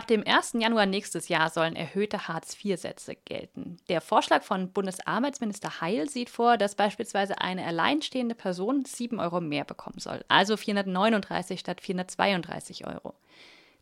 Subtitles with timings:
[0.00, 0.54] Ab dem 1.
[0.54, 3.76] Januar nächstes Jahr sollen erhöhte Hartz-IV-Sätze gelten.
[3.90, 9.66] Der Vorschlag von Bundesarbeitsminister Heil sieht vor, dass beispielsweise eine alleinstehende Person 7 Euro mehr
[9.66, 13.12] bekommen soll, also 439 statt 432 Euro.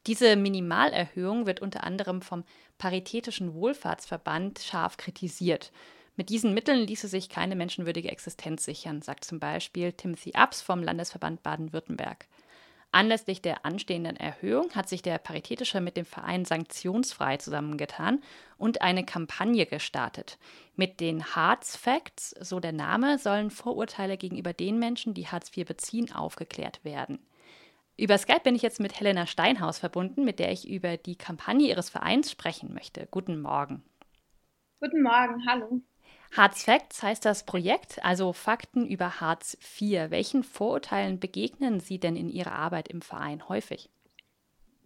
[0.08, 2.42] Diese Minimalerhöhung wird unter anderem vom
[2.78, 5.70] Paritätischen Wohlfahrtsverband scharf kritisiert.
[6.16, 10.82] Mit diesen Mitteln ließe sich keine menschenwürdige Existenz sichern, sagt zum Beispiel Timothy Abs vom
[10.82, 12.26] Landesverband Baden-Württemberg.
[12.90, 18.22] Anlässlich der anstehenden Erhöhung hat sich der Paritätische mit dem Verein Sanktionsfrei zusammengetan
[18.56, 20.38] und eine Kampagne gestartet.
[20.74, 25.66] Mit den Hartz Facts, so der Name, sollen Vorurteile gegenüber den Menschen, die Hartz IV
[25.66, 27.18] beziehen, aufgeklärt werden.
[27.98, 31.68] Über Skype bin ich jetzt mit Helena Steinhaus verbunden, mit der ich über die Kampagne
[31.68, 33.06] ihres Vereins sprechen möchte.
[33.10, 33.82] Guten Morgen.
[34.80, 35.82] Guten Morgen, hallo.
[36.36, 40.10] Hartz Facts heißt das Projekt, also Fakten über Hartz IV.
[40.10, 43.88] Welchen Vorurteilen begegnen Sie denn in Ihrer Arbeit im Verein häufig?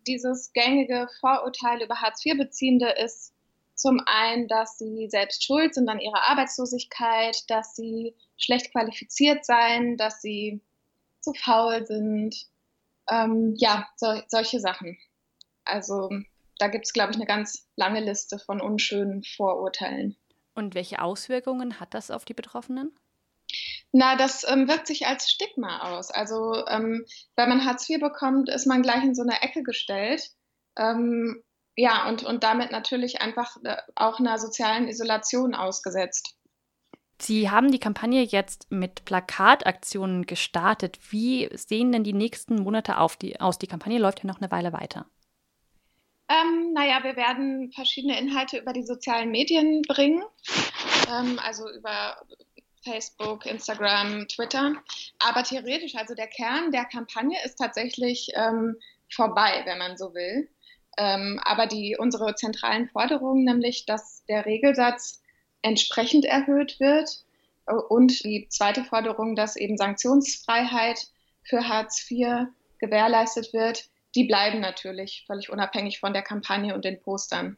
[0.07, 3.33] Dieses gängige Vorurteil über Hartz IV-Beziehende ist
[3.75, 9.97] zum einen, dass sie selbst schuld sind an ihrer Arbeitslosigkeit, dass sie schlecht qualifiziert seien,
[9.97, 10.61] dass sie
[11.21, 12.47] zu faul sind.
[13.11, 14.99] Ähm, ja, so, solche Sachen.
[15.65, 16.11] Also
[16.59, 20.17] da gibt es, glaube ich, eine ganz lange Liste von unschönen Vorurteilen.
[20.55, 22.93] Und welche Auswirkungen hat das auf die Betroffenen?
[23.93, 26.11] Na, das ähm, wirkt sich als Stigma aus.
[26.11, 27.05] Also, ähm,
[27.37, 30.31] wenn man Hartz IV bekommt, ist man gleich in so eine Ecke gestellt.
[30.77, 31.43] Ähm,
[31.77, 36.35] ja, und, und damit natürlich einfach äh, auch einer sozialen Isolation ausgesetzt.
[37.21, 40.99] Sie haben die Kampagne jetzt mit Plakataktionen gestartet.
[41.11, 43.59] Wie sehen denn die nächsten Monate auf die, aus?
[43.59, 45.07] Die Kampagne läuft ja noch eine Weile weiter.
[46.29, 50.23] Ähm, naja, wir werden verschiedene Inhalte über die sozialen Medien bringen,
[51.09, 52.17] ähm, also über
[52.85, 54.75] Facebook, Instagram, Twitter.
[55.19, 58.77] Aber theoretisch, also der Kern der Kampagne ist tatsächlich ähm,
[59.11, 60.49] vorbei, wenn man so will.
[60.99, 65.23] Ähm, aber die, unsere zentralen Forderungen, nämlich dass der Regelsatz
[65.63, 67.25] entsprechend erhöht wird
[67.67, 71.07] äh, und die zweite Forderung, dass eben Sanktionsfreiheit
[71.45, 72.49] für Hartz IV
[72.79, 77.57] gewährleistet wird, die bleiben natürlich völlig unabhängig von der Kampagne und den Postern.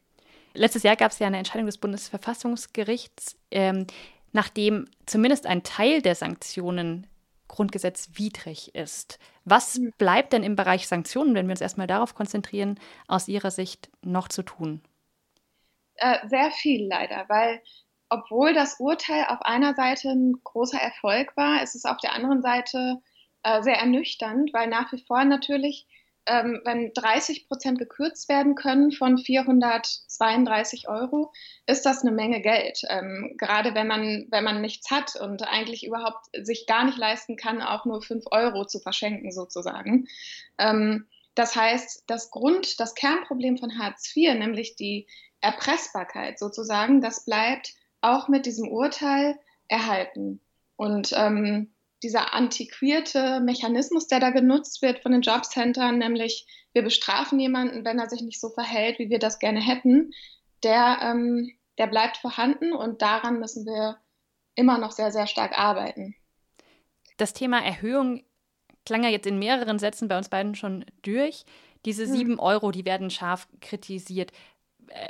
[0.54, 3.86] Letztes Jahr gab es ja eine Entscheidung des Bundesverfassungsgerichts, ähm,
[4.32, 7.08] nachdem zumindest ein Teil der Sanktionen
[7.48, 9.18] grundgesetzwidrig ist.
[9.44, 9.92] Was mhm.
[9.98, 12.78] bleibt denn im Bereich Sanktionen, wenn wir uns erstmal darauf konzentrieren,
[13.08, 14.80] aus Ihrer Sicht noch zu tun?
[15.96, 17.62] Äh, sehr viel leider, weil
[18.08, 22.42] obwohl das Urteil auf einer Seite ein großer Erfolg war, ist es auf der anderen
[22.42, 23.00] Seite
[23.42, 25.86] äh, sehr ernüchternd, weil nach wie vor natürlich
[26.26, 31.32] ähm, wenn 30 Prozent gekürzt werden können von 432 Euro,
[31.66, 32.82] ist das eine Menge Geld.
[32.88, 37.36] Ähm, gerade wenn man, wenn man nichts hat und eigentlich überhaupt sich gar nicht leisten
[37.36, 40.06] kann, auch nur 5 Euro zu verschenken sozusagen.
[40.58, 45.06] Ähm, das heißt, das Grund, das Kernproblem von Hartz IV, nämlich die
[45.40, 50.40] Erpressbarkeit sozusagen, das bleibt auch mit diesem Urteil erhalten.
[50.76, 51.73] Und ähm,
[52.04, 57.98] dieser antiquierte Mechanismus, der da genutzt wird von den Jobcentern, nämlich wir bestrafen jemanden, wenn
[57.98, 60.12] er sich nicht so verhält, wie wir das gerne hätten,
[60.62, 63.98] der, ähm, der bleibt vorhanden und daran müssen wir
[64.54, 66.14] immer noch sehr, sehr stark arbeiten.
[67.16, 68.22] Das Thema Erhöhung
[68.84, 71.44] klang ja jetzt in mehreren Sätzen bei uns beiden schon durch.
[71.84, 72.12] Diese hm.
[72.12, 74.32] sieben Euro, die werden scharf kritisiert.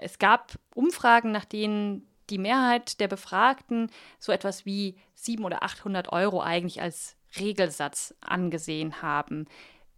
[0.00, 6.12] Es gab Umfragen, nach denen die Mehrheit der Befragten so etwas wie 700 oder 800
[6.12, 9.46] Euro eigentlich als Regelsatz angesehen haben.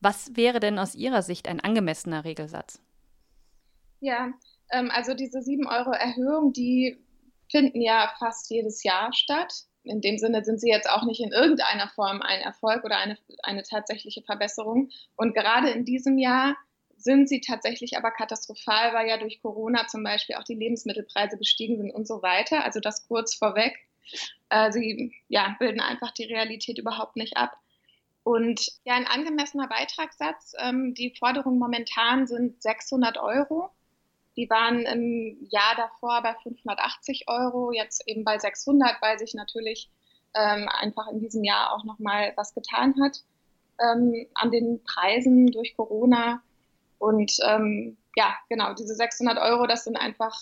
[0.00, 2.81] Was wäre denn aus Ihrer Sicht ein angemessener Regelsatz?
[4.00, 4.32] Ja,
[4.70, 6.98] ähm, also diese 7 Euro Erhöhung, die
[7.50, 9.53] finden ja fast jedes Jahr statt.
[9.84, 13.16] In dem Sinne sind sie jetzt auch nicht in irgendeiner Form ein Erfolg oder eine,
[13.43, 14.91] eine tatsächliche Verbesserung.
[15.16, 16.56] Und gerade in diesem Jahr
[16.96, 21.76] sind sie tatsächlich aber katastrophal, weil ja durch Corona zum Beispiel auch die Lebensmittelpreise gestiegen
[21.76, 22.64] sind und so weiter.
[22.64, 23.76] Also das kurz vorweg.
[24.48, 27.56] Äh, sie ja, bilden einfach die Realität überhaupt nicht ab.
[28.22, 30.54] Und ja, ein angemessener Beitragssatz.
[30.58, 33.70] Ähm, die Forderungen momentan sind 600 Euro.
[34.37, 39.90] Die waren im Jahr davor bei 580 Euro, jetzt eben bei 600, weil sich natürlich
[40.34, 43.22] ähm, einfach in diesem Jahr auch nochmal was getan hat
[43.81, 46.42] ähm, an den Preisen durch Corona.
[46.98, 50.34] Und ähm, ja, genau, diese 600 Euro, das sind einfach,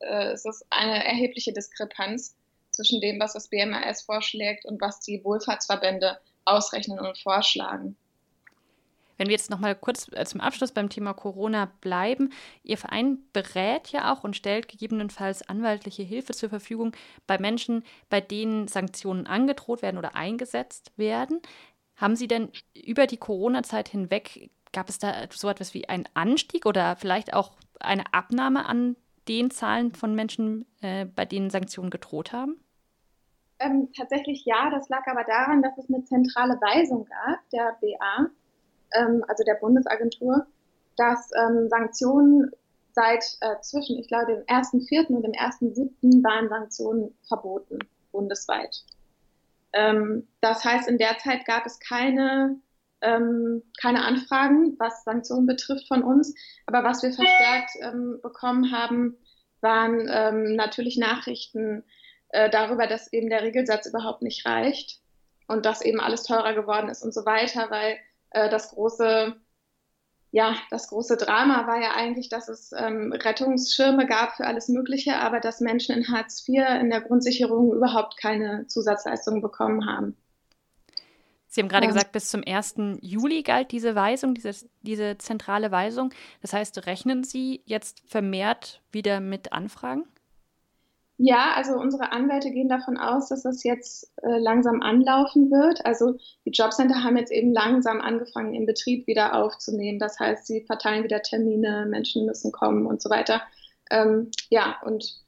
[0.00, 2.36] äh, es ist eine erhebliche Diskrepanz
[2.70, 7.96] zwischen dem, was das BMAS vorschlägt und was die Wohlfahrtsverbände ausrechnen und vorschlagen.
[9.18, 12.32] Wenn wir jetzt noch mal kurz äh, zum Abschluss beim Thema Corona bleiben.
[12.64, 16.92] Ihr Verein berät ja auch und stellt gegebenenfalls anwaltliche Hilfe zur Verfügung
[17.26, 21.40] bei Menschen, bei denen Sanktionen angedroht werden oder eingesetzt werden.
[21.94, 26.66] Haben Sie denn über die Corona-Zeit hinweg Gab es da so etwas wie einen Anstieg
[26.66, 28.96] oder vielleicht auch eine Abnahme an
[29.28, 32.58] den Zahlen von Menschen, äh, bei denen Sanktionen gedroht haben?
[33.58, 38.30] Ähm, tatsächlich ja, das lag aber daran, dass es eine zentrale Weisung gab, der BA,
[38.94, 40.46] ähm, also der Bundesagentur,
[40.96, 42.50] dass ähm, Sanktionen
[42.92, 45.06] seit äh, zwischen, ich glaube, dem 1.4.
[45.08, 46.22] und dem 1.7.
[46.22, 47.78] waren Sanktionen verboten,
[48.10, 48.84] bundesweit.
[49.72, 52.56] Ähm, das heißt, in der Zeit gab es keine,
[53.02, 56.34] ähm, keine Anfragen, was Sanktionen betrifft von uns.
[56.66, 59.16] Aber was wir verstärkt ähm, bekommen haben,
[59.60, 61.84] waren ähm, natürlich Nachrichten
[62.28, 65.00] äh, darüber, dass eben der Regelsatz überhaupt nicht reicht
[65.48, 67.98] und dass eben alles teurer geworden ist und so weiter, weil
[68.30, 69.36] äh, das große
[70.34, 75.16] ja, das große Drama war ja eigentlich, dass es ähm, Rettungsschirme gab für alles Mögliche,
[75.16, 80.16] aber dass Menschen in Hartz IV in der Grundsicherung überhaupt keine Zusatzleistungen bekommen haben.
[81.52, 81.92] Sie haben gerade ja.
[81.92, 82.76] gesagt, bis zum 1.
[83.02, 86.08] Juli galt diese Weisung, diese, diese zentrale Weisung.
[86.40, 90.06] Das heißt, rechnen Sie jetzt vermehrt wieder mit Anfragen?
[91.18, 95.84] Ja, also unsere Anwälte gehen davon aus, dass das jetzt äh, langsam anlaufen wird.
[95.84, 96.16] Also
[96.46, 99.98] die Jobcenter haben jetzt eben langsam angefangen, den Betrieb wieder aufzunehmen.
[99.98, 103.42] Das heißt, sie verteilen wieder Termine, Menschen müssen kommen und so weiter.
[103.90, 105.20] Ähm, ja, und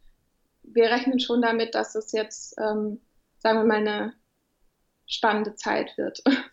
[0.62, 3.03] wir rechnen schon damit, dass es jetzt, ähm,
[3.41, 4.15] sagen wir mal, eine
[5.06, 6.20] spannende Zeit wird.